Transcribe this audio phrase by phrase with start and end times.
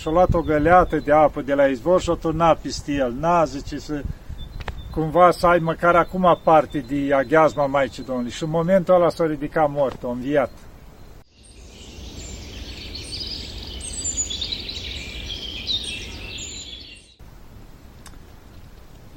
[0.00, 3.12] Și-a luat o găleată de apă de la izvor și-o turnat peste el.
[3.12, 4.02] N-a, zice, să
[4.90, 8.30] cumva să ai măcar acum parte de aghiazma Maicii Domnului.
[8.30, 10.50] Și în momentul ăla s-a ridicat mort, a înviat.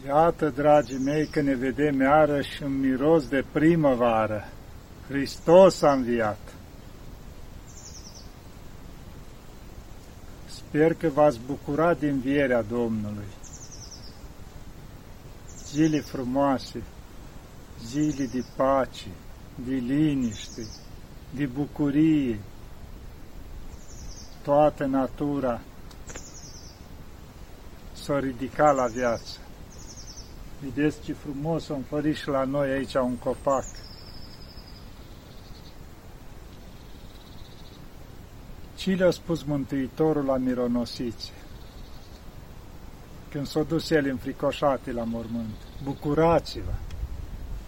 [0.07, 4.47] Iată, dragii mei, că ne vedem iarăși în miros de primăvară.
[5.07, 6.50] Hristos a înviat.
[10.73, 13.25] Sper că v-ați bucurat din vierea Domnului.
[15.65, 16.83] Zile frumoase,
[17.85, 19.07] zile de pace,
[19.55, 20.67] de liniște,
[21.35, 22.39] de bucurie,
[24.43, 25.61] toată natura
[27.93, 29.37] s-a ridicat la viață.
[30.59, 33.65] Vedeți ce frumos a înflărit și la noi aici un copac.
[38.81, 41.31] Ce le-a spus Mântuitorul la mironosițe?
[43.29, 45.55] Când s-a dus el înfricoșate la mormânt.
[45.83, 46.73] Bucurați-vă!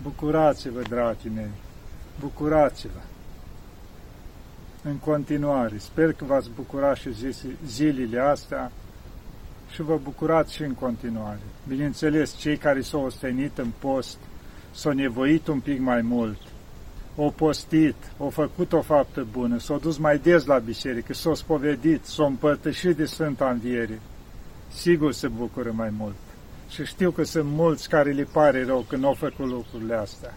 [0.01, 1.51] Bucurați-vă, dragii mei!
[2.19, 2.99] Bucurați-vă!
[4.83, 7.09] În continuare, sper că v-ați bucurat și
[7.65, 8.71] zilele astea
[9.71, 11.41] și vă bucurați și în continuare.
[11.67, 14.17] Bineînțeles, cei care s-au ostenit în post,
[14.71, 16.39] s-au nevoit un pic mai mult,
[17.15, 22.05] o postit, o făcut o faptă bună, s-au dus mai des la biserică, s-au spovedit,
[22.05, 24.01] s-au împărtășit de Sfânta Înviere,
[24.73, 26.15] sigur se bucură mai mult.
[26.69, 30.33] Și știu că sunt mulți care le pare rău că nu au făcut lucrurile astea.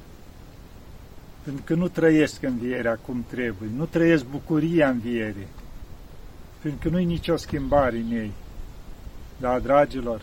[1.42, 5.46] Pentru că nu trăiesc învierea cum trebuie, nu trăiesc bucuria învierii,
[6.62, 8.32] pentru că nu-i nicio schimbare în ei.
[9.40, 10.22] Da, dragilor,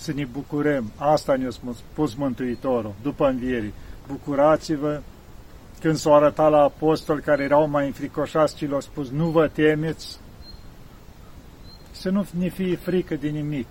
[0.00, 0.92] să ne bucurăm.
[0.96, 1.50] Asta ne-a
[1.92, 3.74] spus Mântuitorul după învierii.
[4.06, 5.00] Bucurați-vă
[5.80, 10.18] când s-au arătat la apostoli care erau mai înfricoșați și le-au spus, nu vă temeți,
[11.90, 13.68] să nu ne fie frică de nimic,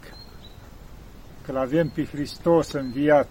[1.46, 3.28] că avem pe Hristos înviat,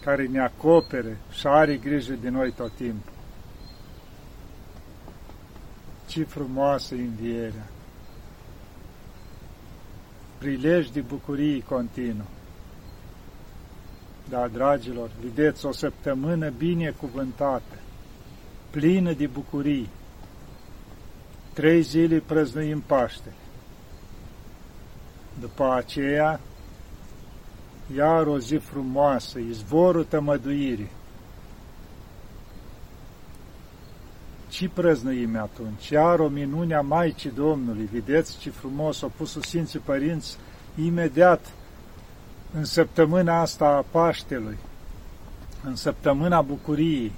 [0.00, 3.12] care ne acopere și are grijă de noi tot timpul.
[6.06, 7.66] Ce frumoasă învierea!
[10.46, 12.26] Prilej de bucurii continuu.
[14.28, 17.74] Da, dragilor, vedeți o săptămână binecuvântată,
[18.70, 19.88] plină de bucurii.
[21.52, 23.32] Trei zile prăznuim Paște.
[25.40, 26.40] După aceea,
[27.96, 30.90] iar o zi frumoasă, izvorul tămăduirii.
[34.56, 35.88] Ce prăznuim atunci?
[35.88, 37.88] Iar o minune a Maicii Domnului.
[37.92, 40.36] Vedeți ce frumos au pus Sfinții Părinți
[40.84, 41.52] imediat
[42.54, 44.56] în săptămâna asta a Paștelui,
[45.64, 47.12] în săptămâna bucuriei,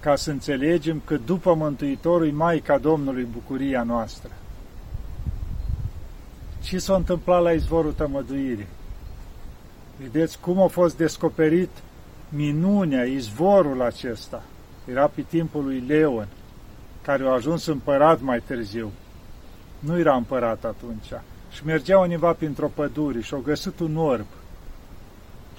[0.00, 4.30] ca să înțelegem că după Mântuitorul e Maica Domnului bucuria noastră.
[6.62, 8.68] Ce s-a întâmplat la izvorul tămăduirii?
[9.96, 11.70] Vedeți cum a fost descoperit
[12.28, 14.42] minunea, izvorul acesta–
[14.90, 16.26] era pe timpul lui Leon,
[17.02, 18.90] care a ajuns împărat mai târziu.
[19.78, 21.22] Nu era împărat atunci.
[21.50, 24.26] Și mergea undeva printr-o pădure și a găsit un orb.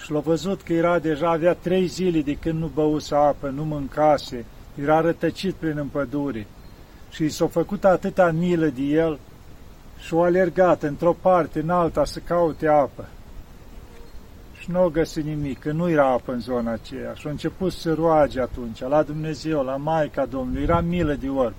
[0.01, 3.63] Și l-a văzut că era deja, avea trei zile de când nu băuse apă, nu
[3.63, 4.45] mâncase,
[4.81, 6.47] era rătăcit prin în pădure.
[7.09, 9.19] Și i s-a făcut atâta milă de el
[9.97, 13.05] și a alergat într-o parte, în alta, să caute apă
[14.61, 17.13] și nu a găsit nimic, că nu era apă în zona aceea.
[17.13, 21.53] Și a început să roage atunci, la Dumnezeu, la Maica Domnului, era milă de orb.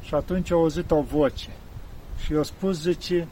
[0.00, 1.48] Și atunci a auzit o voce
[2.18, 3.28] și i-a spus, zice,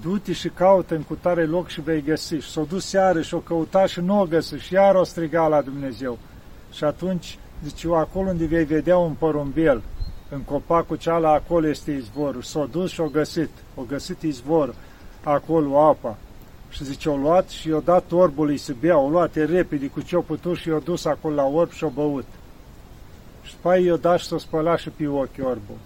[0.00, 2.34] du-te și caută în cutare loc și vei găsi.
[2.34, 5.46] Și s-a dus seară și o căuta și nu o găsi și iar o striga
[5.46, 6.18] la Dumnezeu.
[6.72, 9.82] Și atunci, zice, acolo unde vei vedea un porumbel,
[10.30, 12.42] în copacul ceala, acolo este izvorul.
[12.42, 14.74] S-a dus și o găsit, o găsit izvorul,
[15.22, 16.16] acolo apa.
[16.70, 20.20] Și zice, o luat și i-a dat orbului să bea, o luat repede cu ce-o
[20.20, 22.26] putut și i-a dus acolo la orb și o băut.
[23.42, 25.78] Și după i-a dat și s-o spălat și pe ochi orbul.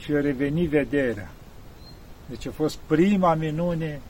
[0.00, 1.30] Și i-a revenit vederea.
[2.26, 4.00] Deci a fost prima minune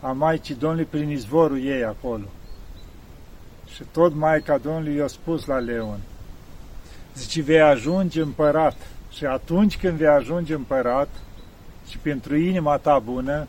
[0.00, 2.24] a Maicii Domnului prin izvorul ei acolo.
[3.66, 5.98] Și tot Maica Domnului i-a spus la Leon,
[7.14, 8.76] zice, vei ajunge împărat.
[9.10, 11.08] Și atunci când vei ajunge împărat,
[11.88, 13.46] și pentru inima ta bună,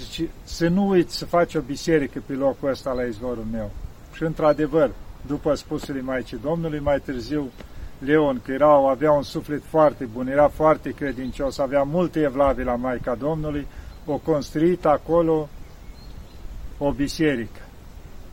[0.00, 3.70] Zice, să nu uiți să faci o biserică pe locul ăsta la izvorul meu.
[4.14, 4.90] Și într-adevăr,
[5.26, 7.50] după spusele Maicii Domnului, mai târziu,
[7.98, 12.74] Leon, că era, avea un suflet foarte bun, era foarte credincios, avea multe evlavi la
[12.74, 13.66] Maica Domnului,
[14.06, 15.48] o construit acolo
[16.78, 17.60] o biserică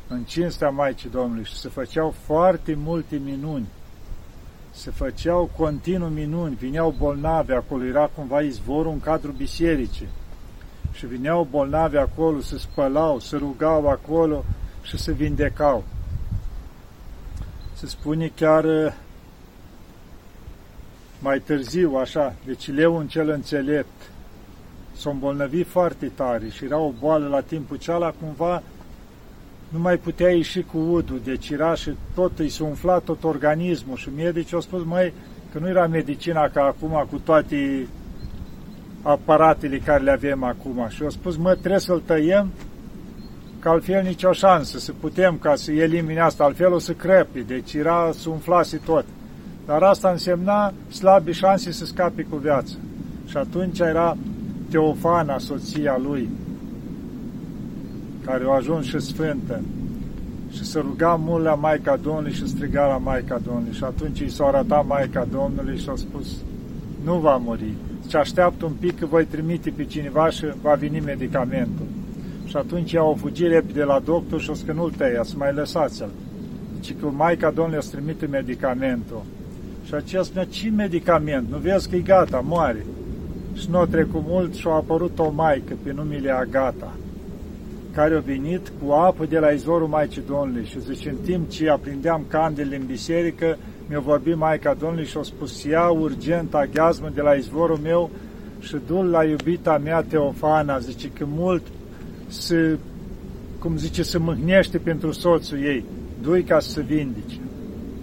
[0.08, 3.68] în cinstea Maicii Domnului și se făceau foarte multe minuni
[4.78, 10.08] se făceau continuu minuni, vineau bolnavi acolo, era cumva izvorul în cadrul bisericii.
[10.98, 14.46] Și vineau bolnavi acolo, se spălau, se rugau acolo
[14.82, 15.84] și se vindecau.
[17.74, 18.94] Se spune chiar uh,
[21.20, 24.12] mai târziu, așa, deci leul cel înțelept
[24.96, 28.64] s-a îmbolnăvit foarte tare și era o boală la timpul ceala, cumva
[29.70, 33.98] nu mai putea ieși cu udul, deci era și tot îi s-a umflat tot organismul
[33.98, 35.14] și medicii au spus, măi,
[35.52, 37.88] că nu era medicina ca acum cu toate
[39.10, 42.52] aparatele care le avem acum și au spus, mă, trebuie să-l tăiem
[43.60, 47.74] că altfel nicio șansă să putem ca să elimine asta, altfel o să crepi, deci
[47.74, 49.06] era să umflase tot.
[49.66, 52.74] Dar asta însemna slabi șanse să scape cu viață.
[53.26, 54.18] Și atunci era
[54.70, 56.30] Teofana, soția lui,
[58.26, 59.62] care a ajuns și sfântă,
[60.52, 63.74] și se ruga mult la Maica Domnului și striga la Maica Domnului.
[63.74, 66.28] Și atunci i s-a arătat Maica Domnului și a spus,
[67.04, 67.74] nu va muri,
[68.10, 71.86] și așteaptă un pic că voi trimite pe cineva și va veni medicamentul.
[72.46, 75.54] Și atunci ea o fugi repede la doctor și o că nu-l tăia, să mai
[75.54, 76.10] lăsați-l.
[76.74, 79.24] Deci că Maica Domnului a trimite medicamentul.
[79.86, 81.50] Și aceea spunea, ce medicament?
[81.50, 82.86] Nu vezi că e gata, moare.
[83.54, 86.94] Și nu a trecut mult și a apărut o maică pe numele Agata,
[87.94, 91.70] care a venit cu apă de la izvorul Maicii Domnului și zice, în timp ce
[91.70, 93.58] aprindeam candele în biserică,
[93.90, 98.10] mi-a vorbit Maica Domnului și a spus, ia urgent aghiazmă de la izvorul meu
[98.60, 101.64] și du la iubita mea Teofana, zice că mult
[102.28, 102.78] să,
[103.60, 105.86] cum zice, să mâhnește pentru soțul ei,
[106.22, 107.36] du ca să se vindice.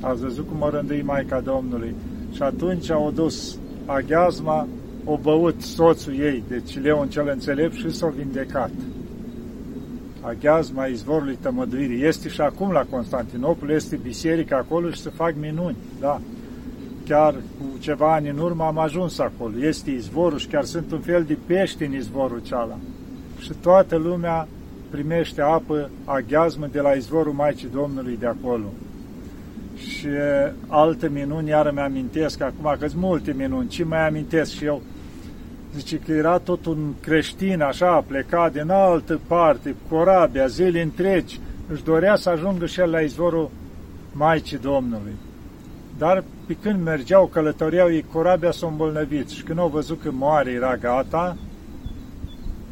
[0.01, 1.95] Ați văzut cum a rânduit Maica Domnului.
[2.33, 4.69] Și atunci au dus aghiazma,
[5.05, 8.71] o băut soțul ei, deci Leon cel înțelept, și s-a vindecat.
[10.27, 12.05] Aghiazma izvorului tămăduirii.
[12.05, 16.21] Este și acum la Constantinopol, este biserica acolo și se fac minuni, da.
[17.07, 19.53] Chiar cu ceva ani în urmă am ajuns acolo.
[19.61, 22.77] Este izvorul și chiar sunt un fel de pești în izvorul ceala.
[23.39, 24.49] Și toată lumea
[24.91, 28.73] primește apă aghiazmă de la izvorul Maicii Domnului de acolo
[29.77, 30.09] și
[30.67, 34.83] alte minuni, iară mi-amintesc acum, că multe minuni, ce mai amintesc și eu,
[35.77, 41.85] zice că era tot un creștin așa, plecat din altă parte, corabia, zile întregi, își
[41.85, 43.51] dorea să ajungă și el la izvorul
[44.13, 45.13] Maicii Domnului.
[45.99, 50.51] Dar pe când mergeau, călătoreau, ei corabia s-a îmbolnăvit și când au văzut că moare,
[50.51, 51.37] era gata,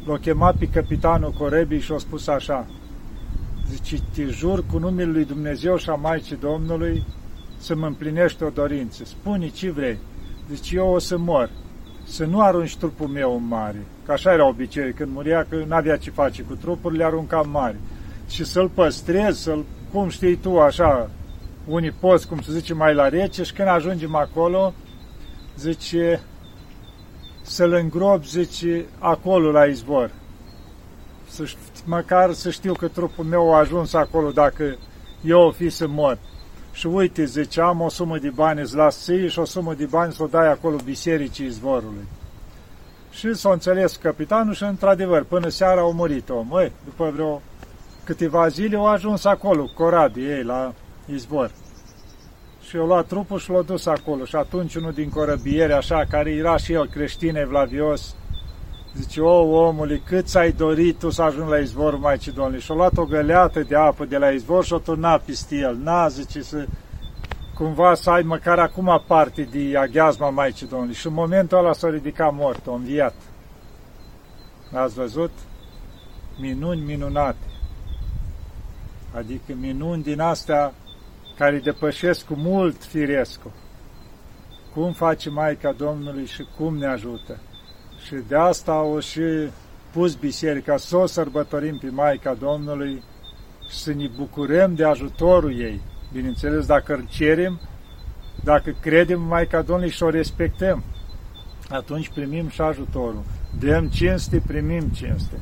[0.05, 2.67] l-a chemat pe capitanul corebii și a spus așa,
[3.69, 7.05] Zice, te jur cu numele lui Dumnezeu și a Maicii Domnului
[7.57, 9.03] să mă împlinești o dorință.
[9.05, 9.97] Spune ce vrei.
[10.53, 11.49] Zice, eu o să mor.
[12.13, 13.85] Să nu arunci trupul meu în mare.
[14.05, 17.41] Că așa era obicei, când muria, că nu avea ce face cu trupul, le arunca
[17.43, 17.79] în mare.
[18.29, 21.09] Și să-l păstrez, să-l, cum știi tu, așa,
[21.65, 24.73] unii poți, cum se zice, mai la rece și când ajungem acolo,
[25.57, 26.21] zice,
[27.41, 30.11] să-l îngrop, zice, acolo la izvor
[31.33, 31.51] să,
[31.85, 34.77] măcar să știu că trupul meu a ajuns acolo dacă
[35.23, 36.17] eu o fi să mor.
[36.73, 39.85] Și uite, zice, am o sumă de bani, îți las ție și o sumă de
[39.85, 42.07] bani să o dai acolo bisericii izvorului.
[43.11, 46.47] Și s-a înțeles capitanul și, într-adevăr, până seara au murit om.
[46.49, 47.41] Măi, după vreo
[48.03, 50.73] câteva zile au ajuns acolo, corabii ei, la
[51.05, 51.51] izvor.
[52.67, 54.25] Și au luat trupul și l-au dus acolo.
[54.25, 58.15] Și atunci unul din corăbieri, așa, care era și el creștin evlavios,
[58.95, 62.59] Zice, o, omule, cât ți-ai dorit tu să ajungi la izvorul Maicii Domnului?
[62.59, 65.75] Și-a luat o găleată de apă de la izvor și-o turnat peste el.
[65.75, 66.65] Na, zice, să
[67.53, 70.93] cumva să ai măcar acum parte de aghiazma Maicii Domnului.
[70.93, 73.13] Și în momentul ăla s-a ridicat mort, a înviat.
[74.73, 75.31] Ați văzut?
[76.39, 77.47] Minuni minunate.
[79.15, 80.73] Adică minuni din astea
[81.37, 83.51] care depășesc cu mult firescul.
[84.73, 87.37] Cum face Maica Domnului și cum ne ajută.
[88.05, 89.21] Și de asta au și
[89.91, 93.03] pus biserica să o sărbătorim pe Maica Domnului
[93.69, 95.81] și să ne bucurăm de ajutorul ei.
[96.11, 97.59] Bineînțeles, dacă îl cerem,
[98.43, 100.83] dacă credem în Maica Domnului și o respectăm,
[101.69, 103.23] atunci primim și ajutorul.
[103.59, 105.39] Dăm cinste, primim cinste.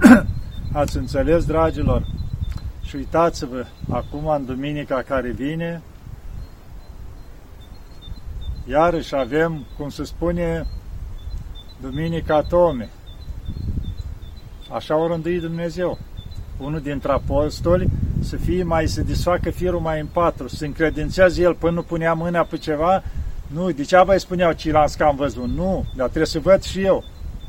[0.72, 2.06] Ați înțeles, dragilor?
[2.82, 5.82] Și uitați-vă, acum, în duminica care vine,
[8.66, 10.66] iarăși avem, cum se spune,
[11.80, 12.88] Duminica Tome.
[14.72, 15.98] Așa o rânduit Dumnezeu.
[16.58, 17.88] Unul dintre apostoli
[18.20, 22.14] să fie mai, să desfacă firul mai în patru, să încredințează el până nu punea
[22.14, 23.02] mâna pe ceva,
[23.46, 27.04] nu, degeaba îi spuneau ce că am văzut, nu, dar trebuie să văd și eu.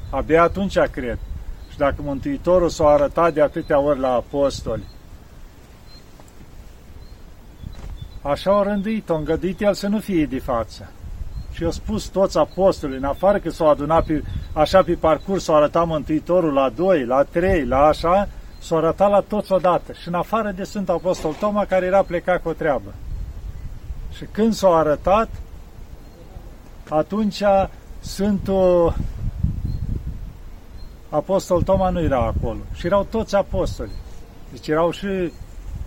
[0.10, 1.20] Abia atunci cred.
[1.72, 4.84] Și dacă Mântuitorul s-a arătat de atâtea ori la apostoli,
[8.22, 10.92] Așa au rânduit-o, îngăduit el să nu fie de față.
[11.58, 14.24] Și au spus toți apostolii, în afară că s-au adunat pe,
[14.54, 18.28] așa pe parcurs, s-au arătat Mântuitorul la doi, la trei, la așa,
[18.60, 19.94] s-au arătat la toți odată.
[19.94, 22.94] Și în afară de Sfântul Apostol Toma, care era plecat cu o treabă.
[24.16, 25.30] Și când s-au arătat,
[26.90, 27.44] atunci
[28.00, 28.94] Sfântul
[31.10, 32.60] Apostol Toma nu era acolo.
[32.74, 33.92] Și erau toți apostoli.
[34.52, 35.32] Deci erau și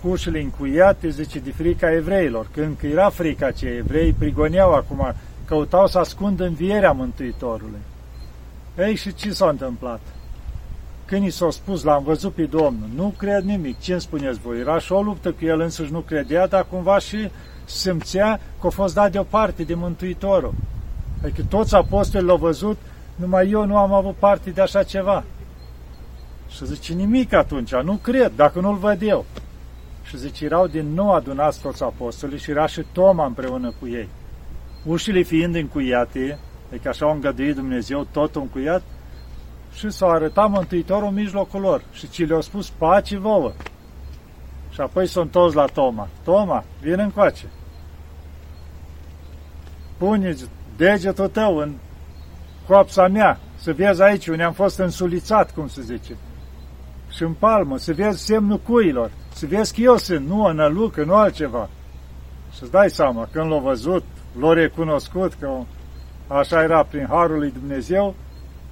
[0.02, 2.46] cu ușile încuiate, zice, de frica evreilor.
[2.52, 5.14] Când era frica ce evrei prigoneau acum,
[5.50, 7.78] căutau să ascundă învierea Mântuitorului.
[8.78, 10.00] Ei, și ce s-a întâmplat?
[11.04, 14.58] Când i s-a spus, l-am văzut pe Domnul, nu cred nimic, ce îmi spuneți voi?
[14.58, 17.30] Era și o luptă cu el însuși, nu credea, dar cumva și
[17.64, 20.54] simțea că a fost dat deoparte de Mântuitorul.
[21.22, 22.78] Adică toți apostolii l-au văzut,
[23.14, 25.24] numai eu nu am avut parte de așa ceva.
[26.48, 29.24] Și zice, nimic atunci, nu cred, dacă nu-l văd eu.
[30.02, 34.08] Și zice, erau din nou adunați toți apostolii și era și Toma împreună cu ei.
[34.84, 38.82] Ușile fiind încuiate, adică așa au îngăduit Dumnezeu, tot încuiat,
[39.74, 43.52] și s-a arătat Mântuitorul în mijlocul lor și ci le-au spus pace vouă.
[44.70, 46.08] Și apoi s-au întors la Toma.
[46.24, 47.46] Toma, vine încoace.
[49.98, 50.36] Pune
[50.76, 51.74] degetul tău în
[52.66, 56.16] coapsa mea, să vezi aici unde am fost însulițat, cum se zice.
[57.10, 61.04] Și în palmă, să vezi semnul cuilor, să vezi că eu sunt, nu o nălucă,
[61.04, 61.68] nu altceva.
[62.54, 64.04] Și-ți dai seama, când l-a văzut,
[64.38, 65.50] l-a recunoscut că
[66.26, 68.14] așa era prin Harul lui Dumnezeu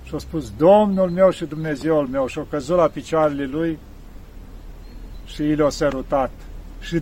[0.04, 3.78] și a spus, Domnul meu și Dumnezeul meu, și a căzut la picioarele lui
[5.26, 6.30] și i le-a sărutat.
[6.80, 6.98] Și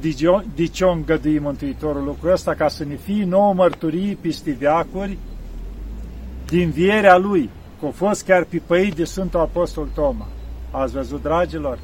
[0.55, 2.55] de ce o îngădui Mântuitorul lucrul ăsta?
[2.55, 5.19] Ca să ne fie nouă mărturii pistiveacuri
[6.47, 10.27] din vierea lui, că a fost chiar pipăit de Sfântul Apostol Toma.
[10.71, 11.79] Ați văzut, dragilor?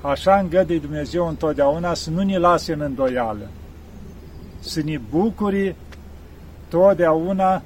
[0.00, 3.50] Așa îngădui Dumnezeu întotdeauna să nu ne lase în îndoială,
[4.60, 5.74] să ne bucuri
[6.74, 7.62] totdeauna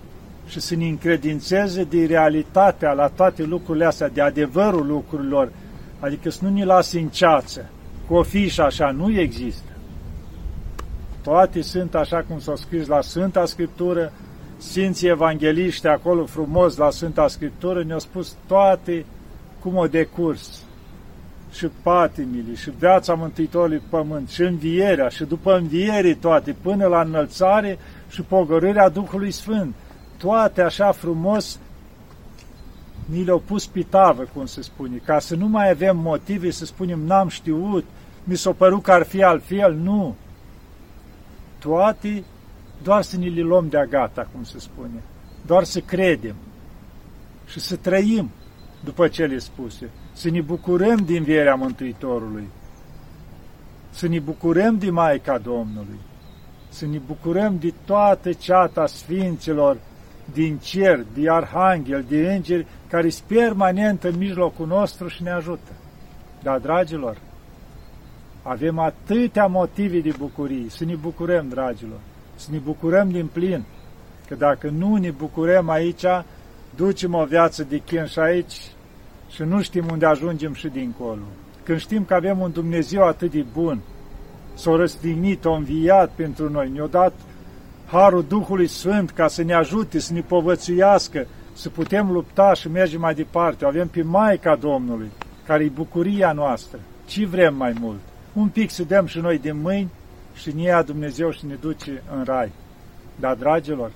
[0.47, 5.53] și să ne încredințeze de realitatea la toate lucrurile astea, de adevărul lucrurilor,
[6.01, 7.71] adică să nu ne lase în ceață,
[8.07, 9.73] cu o fișă așa, nu există.
[11.23, 14.13] Toate sunt așa cum s-au scris la Sfânta Scriptură,
[14.57, 19.05] Sfinții Evangeliști acolo frumos la Sfânta Scriptură ne-au spus toate
[19.61, 20.63] cum o decurs
[21.53, 27.79] și patimile, și viața Mântuitorului Pământ, și învierea, și după înviere toate, până la înălțare
[28.09, 29.75] și pogorârea Duhului Sfânt.
[30.17, 31.59] Toate așa frumos
[33.05, 37.01] ni le-au pus pitavă, cum se spune, ca să nu mai avem motive să spunem
[37.01, 37.85] n-am știut,
[38.25, 40.17] mi s-a părut că ar fi altfel, nu.
[41.59, 42.25] Toate
[42.83, 45.03] doar să ne le luăm de-a gata, cum se spune,
[45.47, 46.35] doar să credem
[47.47, 48.31] și să trăim
[48.85, 52.49] după cele spuse, să ne bucurăm din vierea Mântuitorului,
[53.91, 55.99] să ne bucurăm de Maica Domnului,
[56.69, 59.77] să ne bucurăm de toată ceata Sfinților
[60.33, 65.73] din cer, de arhanghel, de îngeri, care sunt permanent în mijlocul nostru și ne ajută.
[66.43, 67.19] Dar, dragilor,
[68.43, 71.99] avem atâtea motive de bucurie, să ne bucurăm, dragilor,
[72.35, 73.65] să ne bucurăm din plin,
[74.29, 76.05] că dacă nu ne bucurăm aici,
[76.77, 78.61] ducem o viață de chin și aici
[79.31, 81.23] și nu știm unde ajungem și dincolo.
[81.63, 83.81] Când știm că avem un Dumnezeu atât de bun,
[84.59, 87.13] s-a răstignit, a înviat pentru noi, ne-a dat
[87.87, 92.99] Harul Duhului Sfânt ca să ne ajute, să ne povățuiască, să putem lupta și merge
[92.99, 93.65] mai departe.
[93.65, 95.11] O avem pe Maica Domnului,
[95.47, 96.79] care e bucuria noastră.
[97.07, 97.99] Ce vrem mai mult?
[98.33, 99.91] Un pic să dăm și noi din mâini
[100.35, 102.51] și ne ia Dumnezeu și ne duce în rai.
[103.21, 103.91] Dar, dragilor,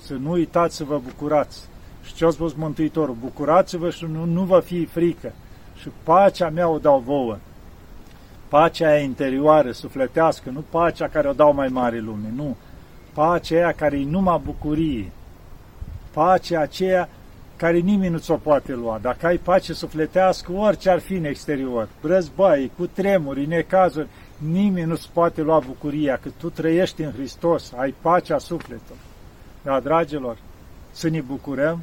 [0.00, 1.60] să nu uitați să vă bucurați.
[2.04, 3.16] Și ce a spus Mântuitorul?
[3.20, 5.32] Bucurați-vă și nu, nu vă fie frică.
[5.80, 7.38] Și pacea mea o dau vouă.
[8.48, 12.56] Pacea aia interioară, sufletească, nu pacea care o dau mai mare lume, nu.
[13.12, 15.10] Pacea aia care e numai bucurie.
[16.10, 17.08] Pacea aceea
[17.58, 18.98] care nimeni nu ți-o poate lua.
[19.02, 25.10] Dacă ai pace sufletească, orice ar fi în exterior, război, cu tremuri, necazuri, nimeni nu-ți
[25.12, 29.00] poate lua bucuria, că tu trăiești în Hristos, ai pacea sufletului.
[29.62, 30.36] Dar, dragilor,
[30.90, 31.80] să ne bucurăm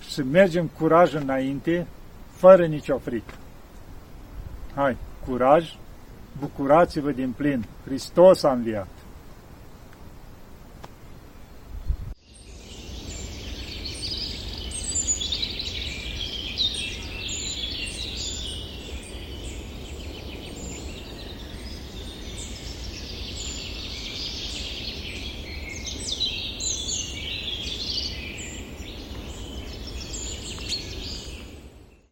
[0.00, 1.86] și să mergem curaj înainte,
[2.30, 3.34] fără nicio frică.
[4.74, 5.76] Hai, curaj,
[6.40, 8.95] bucurați-vă din plin, Hristos a înviat.